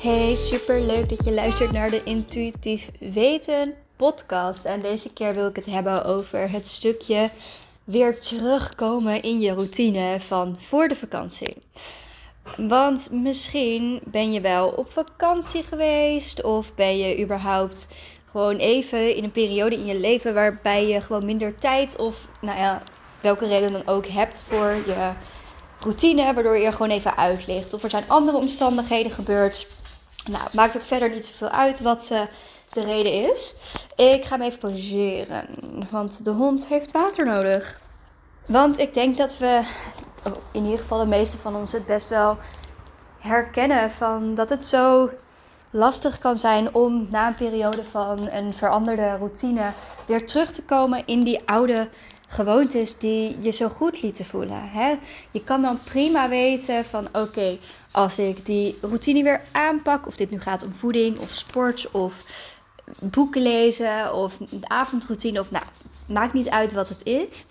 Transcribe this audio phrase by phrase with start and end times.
[0.00, 4.64] Hey, super leuk dat je luistert naar de Intuïtief Weten podcast.
[4.64, 7.30] En deze keer wil ik het hebben over het stukje
[7.84, 11.56] weer terugkomen in je routine van voor de vakantie.
[12.56, 17.88] Want misschien ben je wel op vakantie geweest of ben je überhaupt
[18.30, 22.58] gewoon even in een periode in je leven waarbij je gewoon minder tijd of nou
[22.58, 22.82] ja,
[23.20, 25.12] welke reden dan ook hebt voor je
[25.80, 27.74] routine, waardoor je er gewoon even uit ligt.
[27.74, 29.66] Of er zijn andere omstandigheden gebeurd.
[30.24, 32.20] Nou, maakt ook verder niet zoveel uit wat eh,
[32.72, 33.54] de reden is.
[33.96, 35.46] Ik ga hem even pauzeren,
[35.90, 37.80] want de hond heeft water nodig.
[38.46, 39.62] Want ik denk dat we,
[40.52, 42.36] in ieder geval de meeste van ons, het best wel
[43.18, 45.10] herkennen van dat het zo
[45.70, 49.72] lastig kan zijn om na een periode van een veranderde routine
[50.06, 51.88] weer terug te komen in die oude
[52.28, 54.70] gewoontes die je zo goed lieten voelen.
[54.70, 54.94] Hè?
[55.30, 57.56] Je kan dan prima weten van oké,
[57.90, 62.24] als ik die routine weer aanpak, of dit nu gaat om voeding of sport of
[63.00, 65.64] boeken lezen of de avondroutine of nou,
[66.06, 67.46] maakt niet uit wat het is.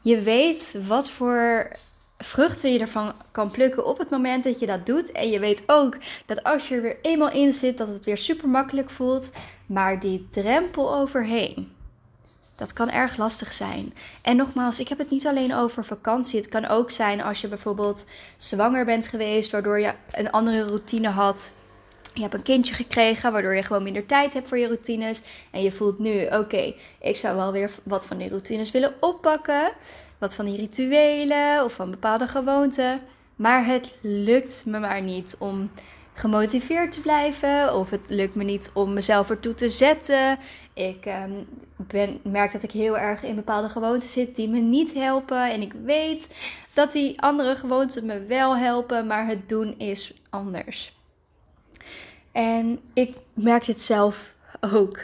[0.00, 1.70] Je weet wat voor
[2.18, 5.12] vruchten je ervan kan plukken op het moment dat je dat doet.
[5.12, 8.18] En je weet ook dat als je er weer eenmaal in zit, dat het weer
[8.18, 9.32] super makkelijk voelt.
[9.66, 11.72] Maar die drempel overheen,
[12.56, 13.94] dat kan erg lastig zijn.
[14.22, 16.40] En nogmaals, ik heb het niet alleen over vakantie.
[16.40, 18.04] Het kan ook zijn als je bijvoorbeeld
[18.36, 21.52] zwanger bent geweest, waardoor je een andere routine had.
[22.14, 25.20] Je hebt een kindje gekregen, waardoor je gewoon minder tijd hebt voor je routines.
[25.50, 29.72] En je voelt nu, oké, ik zou wel weer wat van die routines willen oppakken.
[30.18, 33.00] Wat van die rituelen of van bepaalde gewoonten.
[33.36, 35.70] Maar het lukt me maar niet om
[36.12, 37.74] gemotiveerd te blijven.
[37.74, 40.38] Of het lukt me niet om mezelf ertoe te zetten.
[40.72, 41.42] Ik ehm,
[41.76, 45.50] ben, merk dat ik heel erg in bepaalde gewoonten zit die me niet helpen.
[45.52, 46.28] En ik weet
[46.74, 50.94] dat die andere gewoonten me wel helpen, maar het doen is anders.
[52.32, 54.34] En ik merk dit zelf
[54.74, 54.98] ook.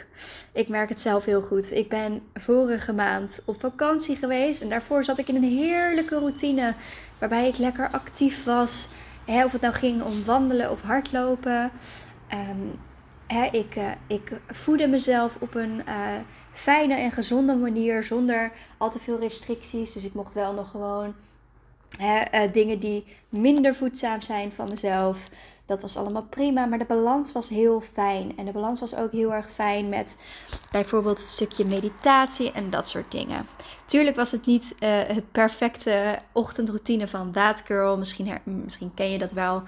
[0.51, 1.71] Ik merk het zelf heel goed.
[1.71, 6.73] Ik ben vorige maand op vakantie geweest en daarvoor zat ik in een heerlijke routine
[7.19, 8.87] waarbij ik lekker actief was.
[9.25, 11.71] Of het nou ging om wandelen of hardlopen.
[12.27, 12.67] Ehm,
[13.51, 16.15] ik, uh, ik voedde mezelf op een uh,
[16.51, 19.93] fijne en gezonde manier zonder al te veel restricties.
[19.93, 21.13] Dus ik mocht wel nog gewoon
[21.99, 22.21] uh,
[22.51, 25.27] dingen die minder voedzaam zijn van mezelf.
[25.65, 28.37] Dat was allemaal prima, maar de balans was heel fijn.
[28.37, 30.17] En de balans was ook heel erg fijn met
[30.71, 33.47] bijvoorbeeld het stukje meditatie en dat soort dingen.
[33.85, 37.97] Tuurlijk was het niet uh, het perfecte ochtendroutine van That Girl.
[37.97, 39.63] Misschien, misschien ken je dat wel.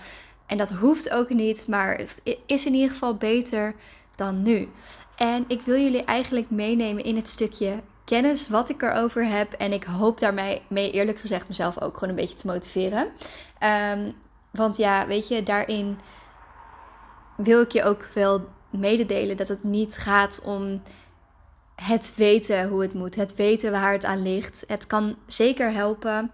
[0.46, 3.76] En dat hoeft ook niet, maar het is in ieder geval beter
[4.16, 4.70] dan nu.
[5.16, 7.74] En ik wil jullie eigenlijk meenemen in het stukje
[8.06, 9.54] kennis wat ik erover heb.
[9.54, 13.08] En ik hoop daarmee mee eerlijk gezegd mezelf ook gewoon een beetje te motiveren.
[13.92, 14.14] Um,
[14.52, 16.00] want ja, weet je, daarin
[17.38, 20.82] wil ik je ook wel mededelen dat het niet gaat om
[21.76, 24.64] het weten hoe het moet, het weten waar het aan ligt.
[24.68, 26.32] Het kan zeker helpen,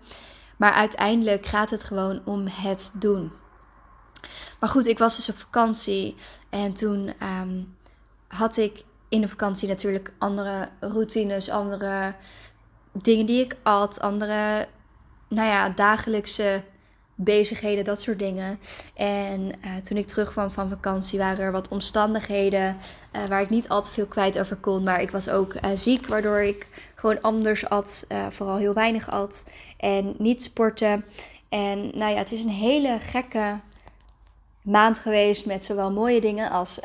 [0.57, 3.31] maar uiteindelijk gaat het gewoon om het doen.
[4.59, 6.15] Maar goed, ik was dus op vakantie
[6.49, 7.77] en toen um,
[8.27, 12.13] had ik in de vakantie natuurlijk andere routines, andere
[12.91, 14.67] dingen die ik at, andere,
[15.27, 16.63] nou ja, dagelijkse
[17.15, 18.59] bezigheden, dat soort dingen.
[18.93, 22.77] En uh, toen ik terugkwam van vakantie waren er wat omstandigheden
[23.15, 24.83] uh, waar ik niet al te veel kwijt over kon.
[24.83, 29.45] Maar ik was ook uh, ziek, waardoor ik gewoon anders at, vooral heel weinig at
[29.77, 31.05] en niet sporten.
[31.49, 33.59] En nou ja, het is een hele gekke
[34.61, 36.79] maand geweest met zowel mooie dingen als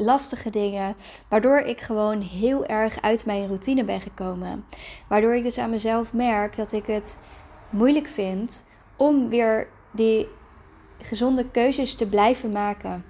[0.00, 0.94] lastige dingen.
[1.28, 4.64] Waardoor ik gewoon heel erg uit mijn routine ben gekomen.
[5.08, 7.18] Waardoor ik dus aan mezelf merk dat ik het
[7.70, 8.64] moeilijk vind
[8.96, 10.28] om weer die
[11.02, 13.04] gezonde keuzes te blijven maken.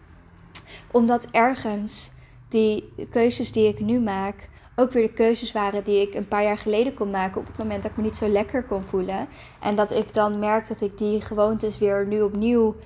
[0.90, 2.12] Omdat ergens
[2.48, 4.48] die keuzes die ik nu maak
[4.80, 7.58] ook weer de keuzes waren die ik een paar jaar geleden kon maken op het
[7.58, 9.28] moment dat ik me niet zo lekker kon voelen.
[9.60, 12.76] En dat ik dan merk dat ik die gewoontes weer nu opnieuw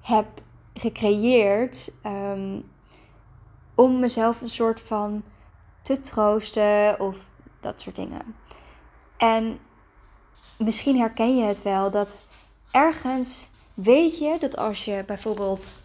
[0.00, 0.26] heb
[0.74, 1.92] gecreëerd.
[2.06, 2.64] Um,
[3.76, 5.24] om mezelf een soort van
[5.82, 7.24] te troosten of
[7.60, 8.36] dat soort dingen.
[9.16, 9.58] En
[10.58, 12.24] misschien herken je het wel dat
[12.70, 15.76] ergens weet je dat als je bijvoorbeeld,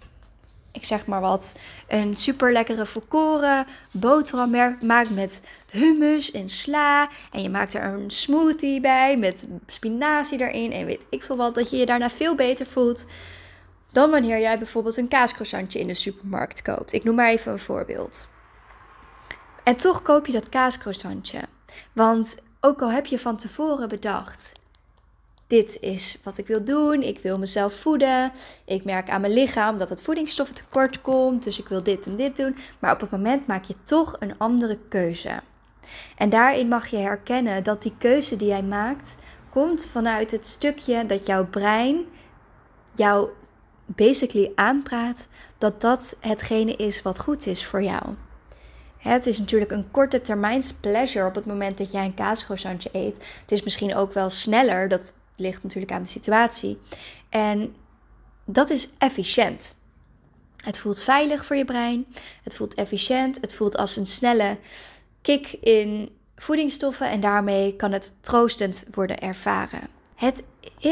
[0.72, 1.56] ik zeg maar wat,
[1.88, 7.10] een super lekkere volkoren boterham maakt met hummus en sla.
[7.32, 11.56] En je maakt er een smoothie bij met spinazie erin en weet ik veel wat.
[11.56, 13.06] Dat je je daarna veel beter voelt
[13.92, 16.94] dan wanneer jij bijvoorbeeld een kaascroissantje in de supermarkt koopt.
[16.94, 18.28] Ik noem maar even een voorbeeld.
[19.64, 21.40] En toch koop je dat kaascroissantje.
[21.94, 24.52] Want Ook al heb je van tevoren bedacht,
[25.48, 27.02] dit is wat ik wil doen.
[27.02, 28.32] Ik wil mezelf voeden.
[28.66, 31.44] Ik merk aan mijn lichaam dat het voedingsstoffen tekort komt.
[31.44, 32.56] Dus ik wil dit en dit doen.
[32.80, 35.40] Maar op het moment maak je toch een andere keuze.
[36.18, 39.16] En daarin mag je herkennen dat die keuze die jij maakt,
[39.50, 42.06] komt vanuit het stukje dat jouw brein
[42.94, 43.30] jou
[43.96, 45.28] basically aanpraat
[45.58, 48.04] dat dat hetgene is wat goed is voor jou.
[48.98, 53.16] Het is natuurlijk een korte termijns pleasure op het moment dat jij een kaascroissantje eet.
[53.42, 56.78] Het is misschien ook wel sneller, dat ligt natuurlijk aan de situatie.
[57.30, 57.76] En
[58.46, 59.76] dat is efficiënt.
[60.56, 62.06] Het voelt veilig voor je brein,
[62.44, 64.58] het voelt efficiënt, het voelt als een snelle
[65.22, 69.88] kick in voedingsstoffen en daarmee kan het troostend worden ervaren.
[70.16, 70.44] Het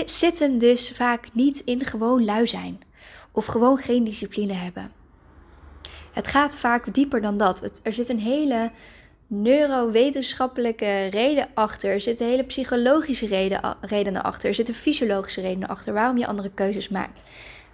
[0.06, 2.88] zit hem dus vaak niet in gewoon lui zijn
[3.32, 4.92] of gewoon geen discipline hebben.
[6.14, 7.80] Het gaat vaak dieper dan dat.
[7.84, 8.72] er zit een hele
[9.28, 11.90] neurowetenschappelijke reden achter.
[11.90, 14.50] Er zitten hele psychologische reden, redenen achter.
[14.50, 17.24] Er zitten fysiologische redenen achter waarom je andere keuzes maakt.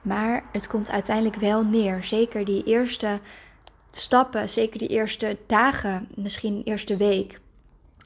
[0.01, 2.03] Maar het komt uiteindelijk wel neer.
[2.03, 3.19] Zeker die eerste
[3.91, 7.39] stappen, zeker die eerste dagen, misschien eerste week.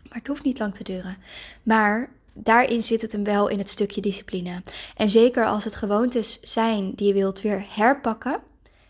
[0.10, 1.18] Maar het hoeft niet lang te duren.
[1.64, 2.10] Maar
[2.44, 4.64] daarin zit het hem wel in het stukje discipline.
[4.96, 8.40] En zeker als het gewoontes zijn die je wilt weer herpakken.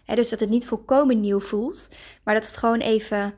[0.05, 1.89] Hè, dus dat het niet volkomen nieuw voelt,
[2.23, 3.33] maar dat het gewoon even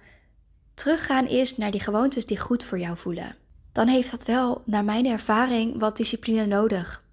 [0.73, 3.35] teruggaan is naar die gewoontes die goed voor jou voelen.
[3.71, 7.03] Dan heeft dat wel, naar mijn ervaring, wat discipline nodig.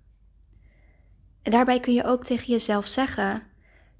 [1.42, 3.42] En daarbij kun je ook tegen jezelf zeggen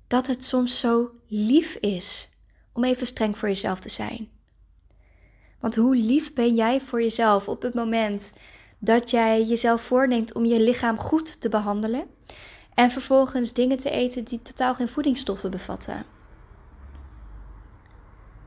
[0.07, 2.29] dat het soms zo lief is
[2.73, 4.29] om even streng voor jezelf te zijn.
[5.61, 8.33] Want hoe lief ben jij voor jezelf op het moment
[8.79, 12.07] dat jij jezelf voorneemt om je lichaam goed te behandelen
[12.75, 16.05] en vervolgens dingen te eten die totaal geen voedingsstoffen bevatten?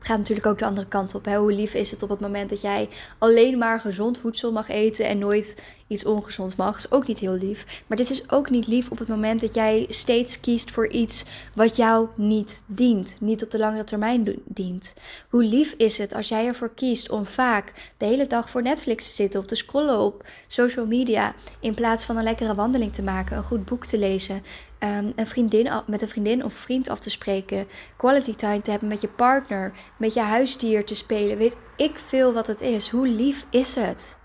[0.02, 1.26] Het gaat natuurlijk ook de andere kant op.
[1.26, 2.88] Hoe lief is het op het moment dat jij
[3.18, 5.62] alleen maar gezond voedsel mag eten en nooit
[5.92, 6.76] iets ongezonds mag?
[6.76, 7.82] Is ook niet heel lief.
[7.86, 11.24] Maar dit is ook niet lief op het moment dat jij steeds kiest voor iets
[11.54, 14.94] wat jou niet dient, niet op de langere termijn dient.
[15.28, 19.06] Hoe lief is het als jij ervoor kiest om vaak de hele dag voor Netflix
[19.06, 23.02] te zitten of te scrollen op social media in plaats van een lekkere wandeling te
[23.02, 24.42] maken, een goed boek te lezen,
[24.78, 27.66] um, een vriendin, met een vriendin of vriend af te spreken,
[27.96, 31.36] quality time te hebben met je partner, met je huisdier te spelen.
[31.36, 32.88] Weet ik veel wat het is.
[32.88, 34.20] Hoe lief is het?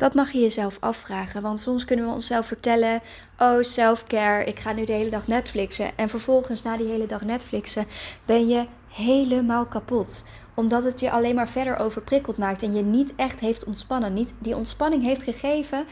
[0.00, 3.00] Dat mag je jezelf afvragen, want soms kunnen we onszelf vertellen:
[3.38, 5.96] Oh, self-care, ik ga nu de hele dag Netflixen.
[5.96, 7.86] En vervolgens, na die hele dag Netflixen,
[8.26, 10.24] ben je helemaal kapot
[10.54, 14.14] omdat het je alleen maar verder overprikkeld maakt en je niet echt heeft ontspannen.
[14.14, 15.84] Niet die ontspanning heeft gegeven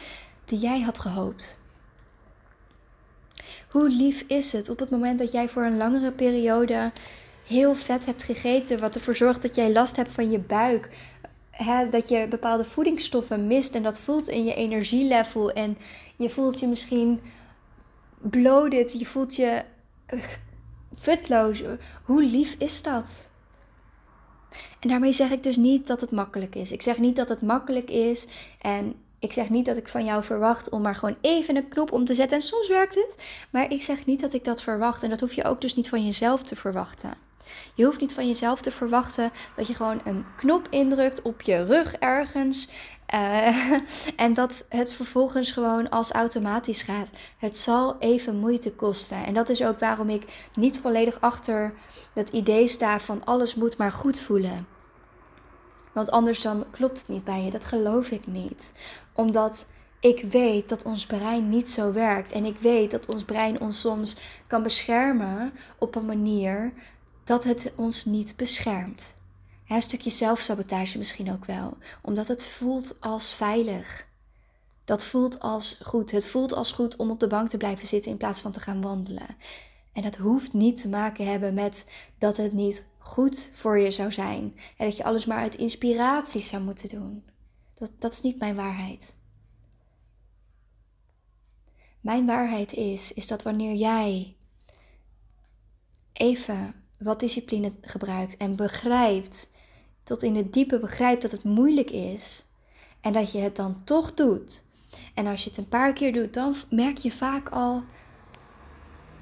[0.44, 1.58] die jij had gehoopt.
[3.68, 6.92] Hoe lief is het op het moment dat jij voor een langere periode
[7.46, 10.88] heel vet hebt gegeten, wat ervoor zorgt dat jij last hebt van je buik,
[11.90, 15.78] dat je bepaalde voedingsstoffen mist en dat voelt in je energielevel en
[16.16, 17.20] je voelt je misschien
[18.18, 19.62] bloated, je voelt je
[20.14, 20.22] uh,
[20.98, 21.62] futloos.
[22.04, 23.28] Hoe lief is dat?
[24.80, 26.72] En daarmee zeg ik dus niet dat het makkelijk is.
[26.72, 28.26] Ik zeg niet dat het makkelijk is
[28.60, 31.92] en ik zeg niet dat ik van jou verwacht om maar gewoon even een knop
[31.92, 32.36] om te zetten.
[32.36, 33.14] En soms werkt het.
[33.50, 35.02] Maar ik zeg niet dat ik dat verwacht.
[35.02, 37.27] En dat hoef je ook dus niet van jezelf te verwachten.
[37.74, 41.64] Je hoeft niet van jezelf te verwachten dat je gewoon een knop indrukt op je
[41.64, 42.68] rug ergens.
[43.14, 43.72] Uh,
[44.16, 47.08] en dat het vervolgens gewoon als automatisch gaat.
[47.38, 49.24] Het zal even moeite kosten.
[49.24, 51.74] En dat is ook waarom ik niet volledig achter
[52.14, 54.66] het idee sta van alles moet maar goed voelen.
[55.92, 57.50] Want anders dan klopt het niet bij je.
[57.50, 58.72] Dat geloof ik niet.
[59.12, 59.66] Omdat
[60.00, 62.32] ik weet dat ons brein niet zo werkt.
[62.32, 66.72] En ik weet dat ons brein ons soms kan beschermen op een manier
[67.28, 69.14] dat het ons niet beschermt.
[69.68, 71.76] een stukje zelfsabotage misschien ook wel.
[72.02, 74.06] Omdat het voelt als veilig.
[74.84, 76.10] Dat voelt als goed.
[76.10, 78.60] Het voelt als goed om op de bank te blijven zitten in plaats van te
[78.60, 79.36] gaan wandelen.
[79.92, 84.12] En dat hoeft niet te maken hebben met dat het niet goed voor je zou
[84.12, 84.58] zijn.
[84.76, 87.24] En dat je alles maar uit inspiratie zou moeten doen.
[87.74, 89.14] Dat, dat is niet mijn waarheid.
[92.00, 94.36] Mijn waarheid is, is dat wanneer jij
[96.12, 99.50] even wat discipline gebruikt en begrijpt,
[100.02, 102.44] tot in het diepe begrijpt dat het moeilijk is
[103.00, 104.62] en dat je het dan toch doet.
[105.14, 107.82] En als je het een paar keer doet, dan merk je vaak al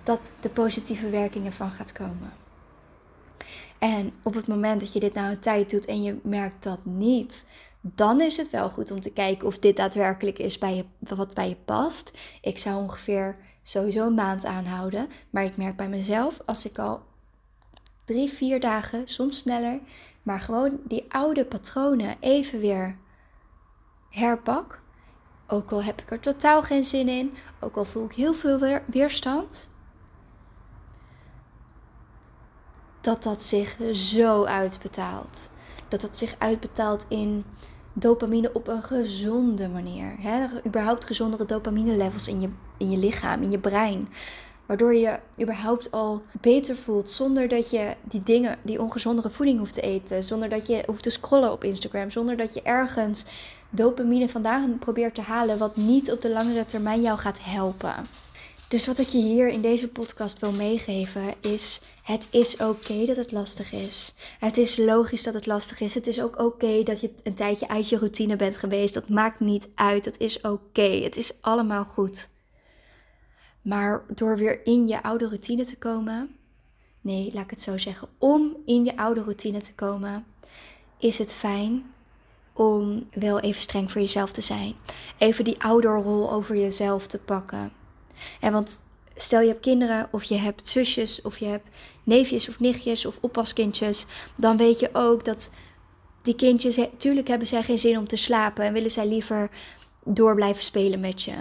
[0.02, 2.32] dat de positieve werking ervan gaat komen.
[3.78, 6.84] En op het moment dat je dit nou een tijd doet en je merkt dat
[6.84, 7.46] niet,
[7.80, 11.34] dan is het wel goed om te kijken of dit daadwerkelijk is bij je, wat
[11.34, 12.12] bij je past.
[12.40, 15.08] Ik zou ongeveer sowieso een maand aanhouden.
[15.30, 17.02] Maar ik merk bij mezelf, als ik al
[18.06, 19.80] drie, vier dagen, soms sneller,
[20.22, 22.96] maar gewoon die oude patronen even weer
[24.10, 24.80] herpak.
[25.46, 28.58] Ook al heb ik er totaal geen zin in, ook al voel ik heel veel
[28.58, 29.68] weer, weerstand.
[33.00, 35.50] Dat dat zich zo uitbetaalt.
[35.88, 37.44] Dat dat zich uitbetaalt in
[37.92, 40.14] dopamine op een gezonde manier.
[40.18, 40.46] Hè?
[40.66, 44.08] Überhaupt gezondere dopamine levels in je, in je lichaam, in je brein.
[44.66, 49.74] Waardoor je überhaupt al beter voelt zonder dat je die dingen, die ongezondere voeding hoeft
[49.74, 50.24] te eten.
[50.24, 52.10] Zonder dat je hoeft te scrollen op Instagram.
[52.10, 53.24] Zonder dat je ergens
[53.70, 57.94] dopamine vandaan probeert te halen wat niet op de langere termijn jou gaat helpen.
[58.68, 63.16] Dus wat ik je hier in deze podcast wil meegeven is: het is oké dat
[63.16, 64.14] het lastig is.
[64.38, 65.94] Het is logisch dat het lastig is.
[65.94, 68.94] Het is ook oké dat je een tijdje uit je routine bent geweest.
[68.94, 70.04] Dat maakt niet uit.
[70.04, 70.82] Het is oké.
[70.82, 72.28] Het is allemaal goed.
[73.66, 76.36] Maar door weer in je oude routine te komen.
[77.00, 78.08] Nee, laat ik het zo zeggen.
[78.18, 80.24] Om in je oude routine te komen,
[80.98, 81.84] is het fijn
[82.52, 84.74] om wel even streng voor jezelf te zijn.
[85.18, 87.72] Even die ouderrol over jezelf te pakken.
[88.40, 88.80] En want
[89.16, 91.66] stel je hebt kinderen of je hebt zusjes of je hebt
[92.04, 94.06] neefjes of nichtjes of oppaskindjes,
[94.36, 95.50] dan weet je ook dat
[96.22, 99.50] die kindjes, tuurlijk hebben zij geen zin om te slapen en willen zij liever
[100.04, 101.34] door blijven spelen met je.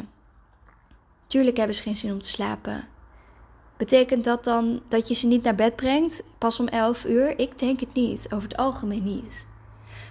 [1.28, 2.88] Tuurlijk hebben ze geen zin om te slapen.
[3.78, 7.40] Betekent dat dan dat je ze niet naar bed brengt, pas om 11 uur?
[7.40, 9.46] Ik denk het niet, over het algemeen niet.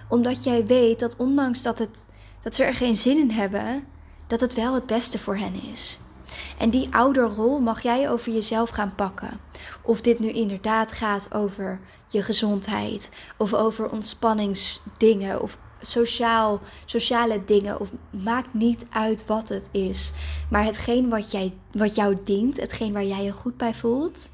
[0.08, 2.06] Omdat jij weet dat ondanks dat, het,
[2.40, 3.84] dat ze er geen zin in hebben,
[4.26, 6.00] dat het wel het beste voor hen is.
[6.58, 9.40] En die ouderrol mag jij over jezelf gaan pakken.
[9.82, 17.80] Of dit nu inderdaad gaat over je gezondheid, of over ontspanningsdingen, of sociaal, sociale dingen.
[17.80, 20.12] Of maakt niet uit wat het is.
[20.50, 24.30] Maar hetgeen wat, jij, wat jou dient, hetgeen waar jij je goed bij voelt,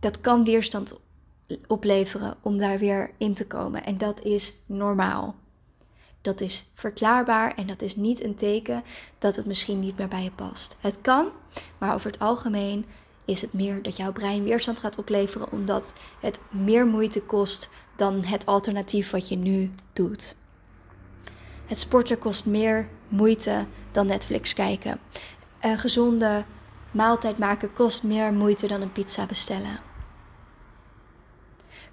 [0.00, 1.00] dat kan weerstand
[1.66, 3.84] opleveren om daar weer in te komen.
[3.84, 5.34] En dat is normaal.
[6.20, 8.82] Dat is verklaarbaar en dat is niet een teken
[9.18, 10.76] dat het misschien niet meer bij je past.
[10.80, 11.28] Het kan,
[11.78, 12.84] maar over het algemeen
[13.24, 18.24] is het meer dat jouw brein weerstand gaat opleveren omdat het meer moeite kost dan
[18.24, 20.34] het alternatief wat je nu doet.
[21.72, 25.00] Het sporten kost meer moeite dan Netflix kijken.
[25.60, 26.44] Een gezonde
[26.90, 29.80] maaltijd maken kost meer moeite dan een pizza bestellen.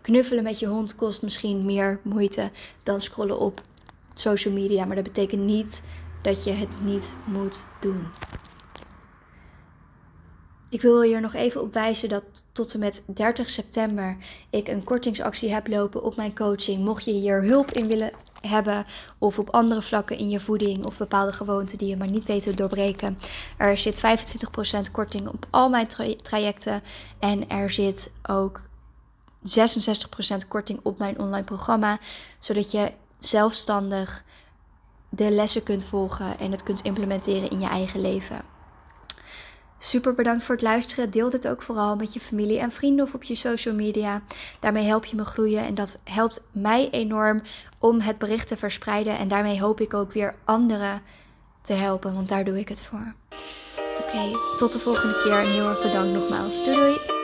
[0.02, 2.52] Knuffelen met je hond kost misschien meer moeite
[2.84, 3.62] dan scrollen op
[4.14, 5.82] social media, maar dat betekent niet
[6.22, 8.08] dat je het niet moet doen.
[10.70, 14.18] Ik wil hier nog even op wijzen dat tot en met 30 september
[14.50, 16.84] ik een kortingsactie heb lopen op mijn coaching.
[16.84, 18.86] Mocht je hier hulp in willen hebben
[19.18, 22.44] of op andere vlakken in je voeding of bepaalde gewoonten die je maar niet weet
[22.44, 23.20] te doorbreken.
[23.58, 24.02] Er zit
[24.88, 25.88] 25% korting op al mijn
[26.22, 26.82] trajecten
[27.20, 28.62] en er zit ook
[29.42, 32.00] 66% korting op mijn online programma,
[32.40, 34.24] zodat je zelfstandig
[35.10, 38.42] de lessen kunt volgen en het kunt implementeren in je eigen leven.
[39.82, 41.10] Super bedankt voor het luisteren.
[41.10, 44.22] Deel dit ook vooral met je familie en vrienden of op je social media.
[44.60, 47.42] Daarmee help je me groeien en dat helpt mij enorm
[47.78, 49.18] om het bericht te verspreiden.
[49.18, 51.02] En daarmee hoop ik ook weer anderen
[51.62, 53.14] te helpen, want daar doe ik het voor.
[54.00, 56.64] Oké, tot de volgende keer en heel erg bedankt nogmaals.
[56.64, 57.19] Doei doei!